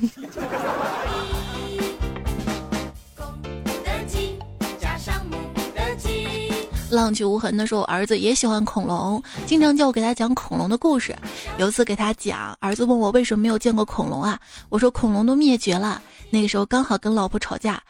[7.00, 11.16] 浪迹无痕的时候，儿子也喜欢恐龙，经常叫我给他讲恐龙的故事。
[11.56, 14.38] 有一次给他讲，儿子问我为什么没有见过恐龙啊？
[14.68, 16.02] 我说恐龙都灭绝了。
[16.28, 17.82] 那个时候刚好跟老婆吵架。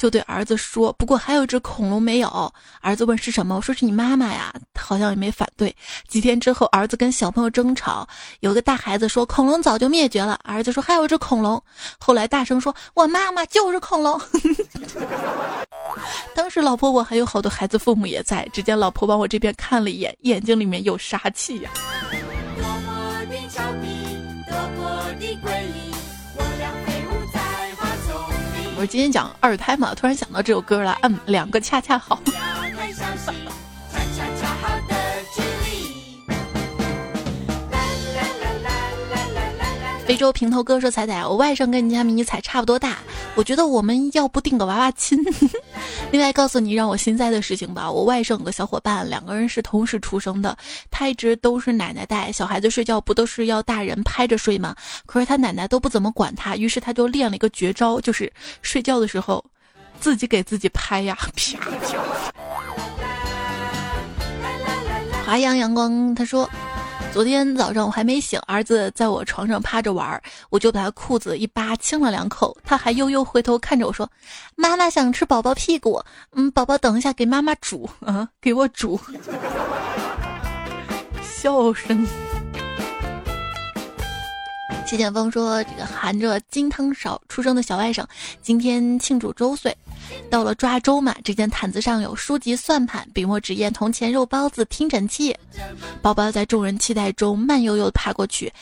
[0.00, 5.76] 就对儿子说：“不过还有一只恐龙没有。”儿子问是什么，我说是你妈妈呀，他好像也没反对。
[6.08, 8.08] 几天之后，儿子跟小朋友争吵，
[8.40, 11.62] 有个大孩子说恐龙早就灭绝了，儿子说还有一只恐龙，
[11.98, 14.18] 后来大声说：“我妈妈就是恐龙。
[16.34, 21.70] ”当时老婆我还有好多孩子父母也在，只见老婆往我这边看了一眼，眼睛里面有杀气呀。
[28.80, 32.18] 我今天讲二胎嘛，突然想到这首歌了，嗯，两个恰恰好。
[40.10, 42.98] 非洲平头哥说：“彩彩，我外甥跟你家迷彩差不多大，
[43.36, 45.16] 我觉得我们要不定个娃娃亲。
[46.10, 50.58] 另外，告诉你让我心塞的事情吧，我外甥有个小伙伴，两个人是同时出生的，
[50.90, 54.74] 他一直都是奶奶带，小孩子睡觉不都是要大人拍着睡吗？
[55.06, 59.44] 可是他奶奶都不怎么管他，于是他就练了一个绝招，就是睡觉的时候
[60.00, 61.56] 自己给自己拍呀，啪啪。”
[65.24, 66.50] 华阳阳光他说。
[67.12, 74.08] 昨天早上我还没醒，儿子在我床上趴着玩，我就把他裤子一扒，亲了两口，他还悠悠回头看着我说
[74.54, 76.00] ：“妈妈想吃宝宝屁股，
[76.32, 78.98] 嗯，宝宝等一下给妈妈煮，啊，给我煮。
[81.20, 82.06] ”笑声。
[84.90, 88.04] 谢剑锋说：“这个含着金汤勺出生的小外甥，
[88.42, 89.76] 今天庆祝周岁。
[90.28, 95.36] 到了抓周嘛，只见毯子上有书籍、算盘、笔墨纸砚、铜钱、肉包子、听诊器。
[96.02, 98.52] 宝宝在众人期待中慢悠悠地爬过去，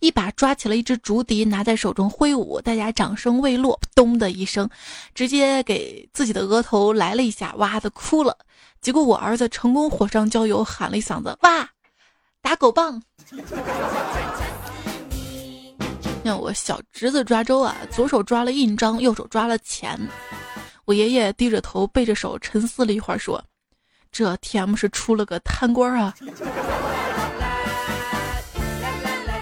[0.00, 2.60] 一把抓起了一只竹笛，拿在手中挥舞。
[2.60, 4.68] 大家掌声未落，咚的一声，
[5.14, 8.36] 直接给自己的额头来了一下，哇的哭了。
[8.80, 11.70] 结果我儿子成功火上浇油，喊了一嗓子：哇，
[12.42, 13.00] 打狗棒！”
[16.36, 19.96] 我小侄子抓周啊，左手抓了印章，右手抓了钱。
[20.84, 23.40] 我爷爷低着头，背着手沉思了一会儿，说
[24.10, 26.14] ：“这 T.M 是出了个贪官啊。”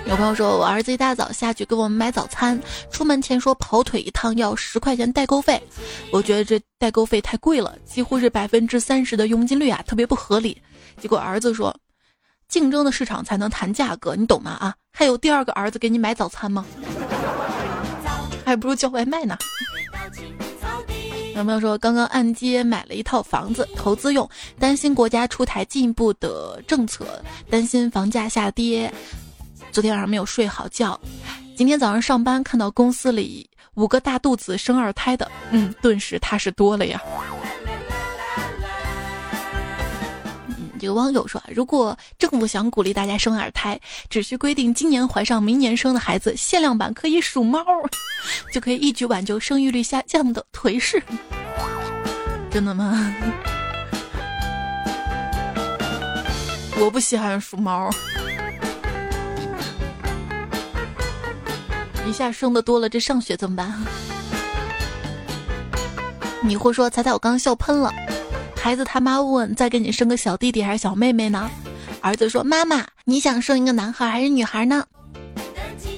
[0.07, 5.61] 有朋友说，我儿子一大早下去给我们买早餐，出门前说跑腿一趟要十块钱代购费。
[6.13, 10.61] 我觉得这代购费太贵了，几乎是百分之三十的佣金率啊，特别不合理。
[11.01, 11.75] 结果儿子说。
[12.49, 14.53] 竞争的市场才能谈价格，你懂吗？
[14.53, 16.65] 啊，还有第二个儿子给你买早餐吗？
[18.45, 19.37] 还不如叫外卖呢。
[21.35, 24.27] 有朋友说刚刚按揭买了一套房子投资用，
[24.59, 28.91] 担心国家出台进一步的政策，担心房价下跌。
[29.71, 30.99] 昨天晚上没有睡好觉，
[31.55, 36.99] 今天早上上班看到公司里五个大肚子生二胎的，嗯，顿时踏实多了呀。
[40.87, 47.63] 有网友说啊，如果政府想鼓励大家生二胎，只需规定今年怀上明年生的孩子限量版可以数猫，
[48.53, 51.03] 就可以一举挽救生育率下降的颓势。
[52.51, 53.13] 真的吗？
[56.79, 57.91] 我不稀罕数猫，
[62.07, 63.75] 一下生的多了，这上学怎么办？
[66.43, 67.93] 你会说：“猜猜我刚笑喷了。”
[68.67, 71.49] 孩子他妈问：“再给你生个小弟弟还是小妹妹呢？”
[72.03, 74.85] 儿子说：“妈妈，你想生一个男孩还是女孩呢？”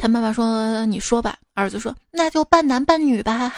[0.02, 3.50] 他妈妈说：“你说吧。”儿子说：“那就半男半女吧。”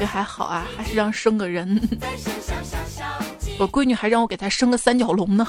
[0.00, 1.80] 这还好啊，还是让生个人。
[3.60, 5.46] 我闺女还让我给她生个三角龙呢。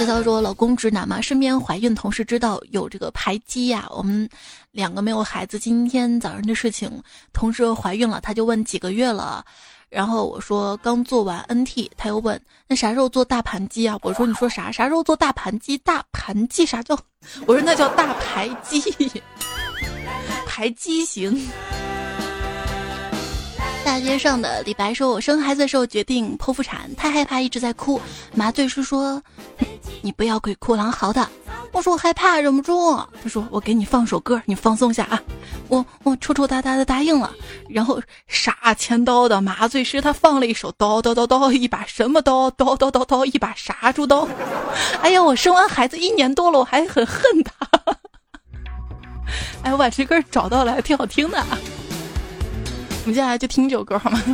[0.00, 3.86] 潇潇说：“老公直男嘛，身边怀孕同事知道有这个排畸呀。
[3.90, 4.26] 我们
[4.70, 5.58] 两个没有孩子。
[5.58, 6.90] 今天早上的事情，
[7.34, 9.44] 同事怀孕了，他就问几个月了。
[9.90, 13.98] 然后我说刚做完 NT，他又问那啥时候做大盘鸡啊？
[14.00, 14.72] 我说你说啥？
[14.72, 15.76] 啥时候做大盘鸡？
[15.78, 16.98] 大盘鸡啥叫？
[17.44, 18.80] 我说那叫大排畸，
[20.46, 21.46] 排畸形。”
[23.90, 28.00] 大街上的李白说：“我生孩子的时候决定剖腹产，太害怕，一直在哭。
[28.36, 29.20] 麻醉师说
[30.00, 31.28] ：‘你不要鬼哭狼嚎的。’
[31.74, 32.96] 我说我害怕，忍不住。
[33.20, 35.20] 他说：‘我给你放首歌，你放松下啊。’
[35.66, 37.32] 我我抽抽搭搭的答应了。
[37.68, 44.28] 然后杀千刀的麻醉师他放了一首刀刀刀刀，一把什么刀刀刀刀刀，一把杀猪刀。
[45.02, 47.66] 哎呀，我生完孩子一年多了，我还很恨他。
[49.64, 51.44] 哎，我把这歌找到了，还挺好听的。”
[53.02, 54.22] 我们接下来就听这首歌好吗？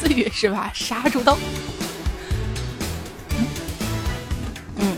[0.00, 0.70] 四月是吧？
[0.74, 1.38] 杀猪刀。
[4.76, 4.96] 嗯，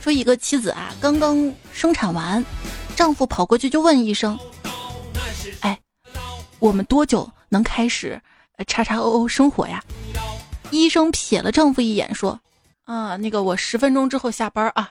[0.00, 2.44] 说一个妻子啊，刚刚生产完，
[2.96, 4.36] 丈夫跑过去就问医生
[5.60, 5.78] ：“哎，
[6.58, 8.20] 我们多久能开始
[8.66, 9.82] 叉叉 O O 生活呀？”
[10.70, 12.40] 医生瞥了丈夫一眼说
[12.86, 14.90] ：“啊，那个我十分钟之后下班啊。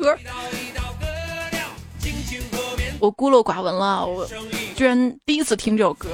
[0.00, 0.18] 歌，
[2.98, 4.26] 我孤陋寡闻了，我
[4.74, 6.08] 居然第一次听这首歌，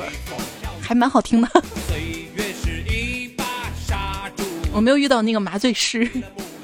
[0.82, 1.48] 还蛮好听的。
[4.74, 6.10] 我没有遇到那个麻醉师，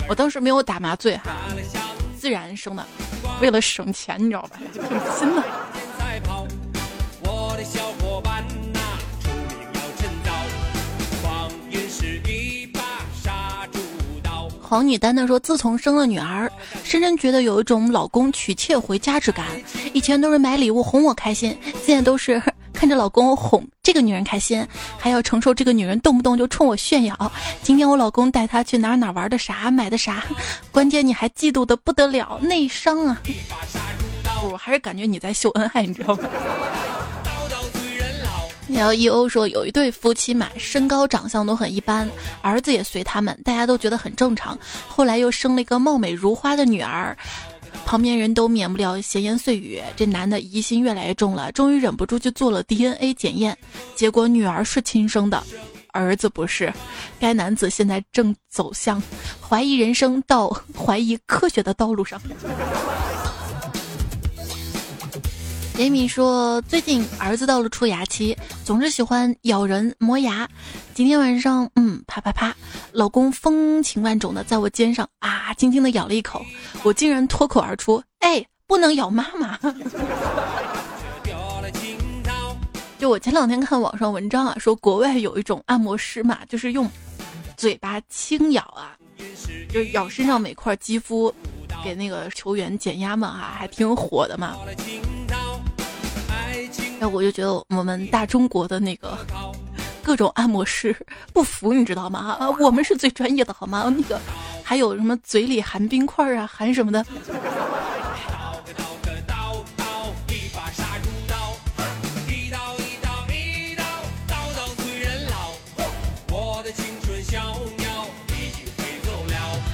[0.09, 1.37] 我当时没有打麻醉哈，
[2.19, 2.85] 自然生的，
[3.41, 4.51] 为了省钱，你知道吧？
[4.75, 4.83] 挺
[5.17, 5.43] 心的。
[14.61, 16.51] 黄女丹丹说：“自从生了女儿，
[16.93, 19.47] 深深觉得有一种老公娶妾回家之感。
[19.95, 22.39] 以前都是买礼物哄我开心，现在都是
[22.71, 24.63] 看着老公哄这个女人开心，
[24.99, 27.33] 还要承受这个女人动不动就冲我炫耀。
[27.63, 30.23] 今天我老公带她去哪哪玩的啥，买的啥，
[30.71, 33.23] 关键你还嫉妒的不得了，内伤啊！
[34.53, 36.29] 我还是感觉你在秀恩爱，你知道吗？”
[38.73, 42.09] 然后 E.O 说有一对夫妻嘛，身高长相都很一般，
[42.41, 44.59] 儿子也随他们，大家都觉得很正常。
[44.89, 47.17] 后来又生了一个貌美如花的女儿，
[47.85, 49.81] 旁边人都免不了闲言碎语。
[49.95, 53.57] 这男的疑心越来越重了，终于忍不住去做了 DNA 检验，
[53.95, 55.43] 结果女儿是亲生的，
[55.93, 56.73] 儿子不是。
[57.21, 59.01] 该男子现在正走向
[59.41, 62.21] 怀疑人生到怀疑科学的道路上。
[65.83, 70.49] 杰米说：“最近儿子到了出牙期，总是喜欢咬人磨牙。
[70.95, 72.55] 今天晚上，嗯，啪啪啪，
[72.93, 76.41] 老公风情万种的在我肩上啊，轻轻的咬了一口，
[76.85, 79.59] 我竟然脱口而出：‘哎，不能咬妈妈！’
[82.97, 86.89] 就我前两天看网上文章啊，说国外有一种按摩师嘛，就是用
[87.57, 88.95] 嘴巴轻咬啊，
[89.69, 91.35] 就咬身上每块肌肤，
[91.83, 94.57] 给那个球员减压嘛，哈，还挺火的嘛。”
[97.03, 99.19] 那我就觉得我们大中国的那个
[100.05, 100.97] 各种按摩师
[101.33, 102.37] 不服，你知道吗？
[102.39, 103.93] 啊，我们是最专业的，好吗？
[103.99, 104.21] 那个
[104.63, 107.05] 还有什么嘴里含冰块啊，含什么的？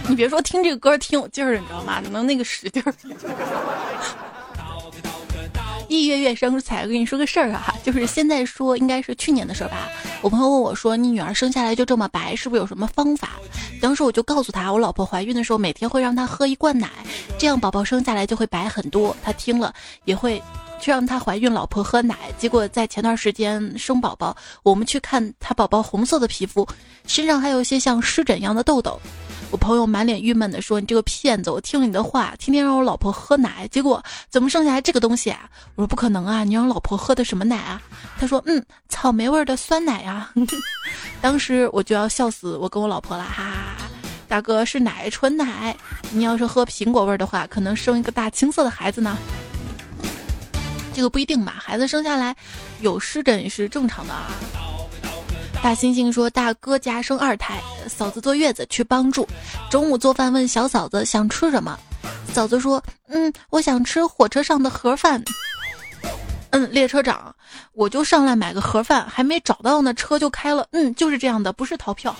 [0.08, 2.00] 你别说听这个歌挺有劲儿的，你知道吗？
[2.10, 2.94] 能那个使劲儿。
[5.89, 9.89] 一月月生彩，跟你说个事儿啊， 就是现在说应该是去年的事儿吧。
[10.20, 13.30] 我朋友问我说：“你女儿生下来就这么白，是不是有什么方法？”
[13.80, 16.91] 当时我就告诉他，我老婆怀孕的时候每天会让她喝一罐奶，
[17.39, 19.16] 这样宝宝生下来就会白很多。
[19.22, 19.72] 他听了
[20.05, 20.43] 也会
[20.80, 22.16] 去让他怀孕老婆喝奶。
[22.36, 26.66] 结果在前段时间生宝宝，我们去看他宝宝红色的皮肤，
[27.07, 29.01] 身上还有一些像湿疹一样的痘痘。
[29.51, 31.51] 我朋友满脸郁闷的说：“你这个骗子！
[31.51, 36.44] 我听了你的话，天天让我老婆喝奶，结果怎么生下来这个东西啊？”我说：“不可能啊！
[36.44, 37.80] 你让老婆喝的什么奶啊？”
[38.20, 40.30] 他说：“嗯，草莓味的酸奶啊。
[41.22, 43.88] ”当时我就要笑死我跟我老婆了，哈哈！
[44.28, 45.74] 大哥是奶，纯奶。
[46.12, 49.16] 你要是喝苹果味的话，可能生一个大青色的孩子呢。
[50.92, 51.55] 这个不一定吧？
[51.59, 52.36] 孩子生下来
[52.80, 54.28] 有湿疹也是正常的啊。
[55.62, 59.28] 大猩猩说：“大哥家生二胎，嫂子坐月子去帮助。
[59.70, 61.78] 中午做饭问小嫂子想吃什么，
[62.32, 65.22] 嫂子说：嗯，我想吃火车上的盒饭。
[66.50, 67.34] 嗯，列车长，
[67.74, 70.66] 我就上来买个盒饭，还没找到呢，车就开了。
[70.70, 72.14] 嗯，就是这样的，不是逃票。”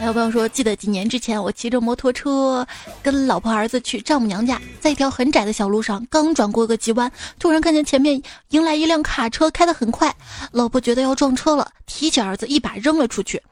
[0.00, 2.66] 还有朋友说，记得几年之前，我骑着摩托车
[3.02, 10.16] 跟老婆儿子去丈母娘家，在一条很窄的小路上，刚转过个急弯，突然看见前面迎来一辆卡车，开得很快。
[10.52, 13.42] 老婆觉得要撞车了，提起儿子一把扔了出去，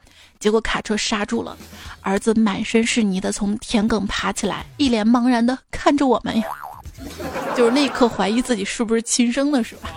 [0.40, 1.54] 结果卡车刹住了，
[2.00, 6.46] 儿子满身是泥的从田埂爬起来，一脸茫然的看着我们呀，
[7.54, 9.90] 就是那一刻怀疑自己是不是亲生的，是吧？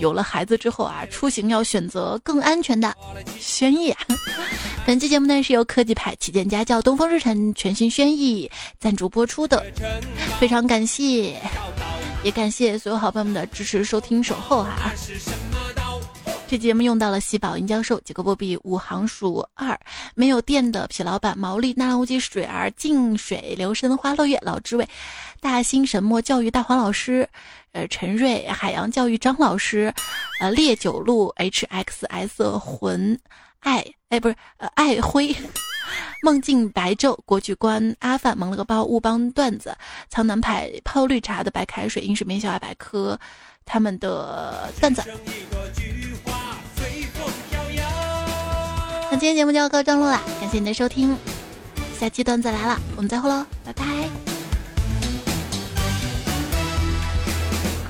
[0.00, 2.92] 有了孩子之后啊，出行要选择更安全的
[3.38, 3.94] 轩逸。
[4.86, 9.64] 本期节目呢是由科技派旗舰家轿东风日产全新轩逸赞助播出的，
[10.40, 11.36] 非常感谢，
[12.24, 14.92] 也感谢所有好朋友们的支持、收听、守候哈。
[16.48, 19.78] 这节目用到了喜宝、银教授、几个波比、五行鼠二、
[20.16, 24.88] 没有电的痞老板、毛利、纳兰无极、水儿、静水流深、花落月、老知味、
[25.40, 27.28] 大兴神墨教育大黄老师。
[27.72, 29.92] 呃，陈瑞，海洋教育张老师，
[30.40, 33.18] 呃，烈酒路 H X S 魂
[33.60, 35.34] 爱，哎，不是，呃，爱辉，
[36.22, 39.76] 梦境白昼国剧观阿范蒙了个包，乌邦段子，
[40.08, 43.18] 苍南派泡绿茶的白开水，英式名小爱百科，
[43.64, 45.02] 他们的段子。
[49.12, 51.16] 那今天节目就要告段落了，感谢你的收听，
[51.98, 54.29] 下期段子来了，我们再会喽，拜拜。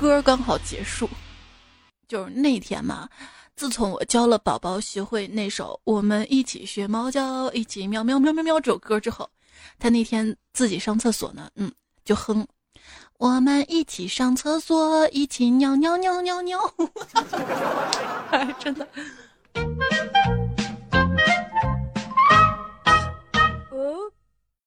[0.01, 1.07] 歌刚好结束。
[2.07, 3.07] 就是那天嘛
[3.55, 9.29] 自从我教了宝宝学会那首我们一起学猫叫一起喵喵喵喵喵这首歌之后
[9.79, 11.71] 他那天自己上厕所呢嗯
[12.03, 12.45] 就哼
[13.17, 16.59] 我们一起上厕所一起尿尿尿尿尿
[18.31, 18.87] 哎真的。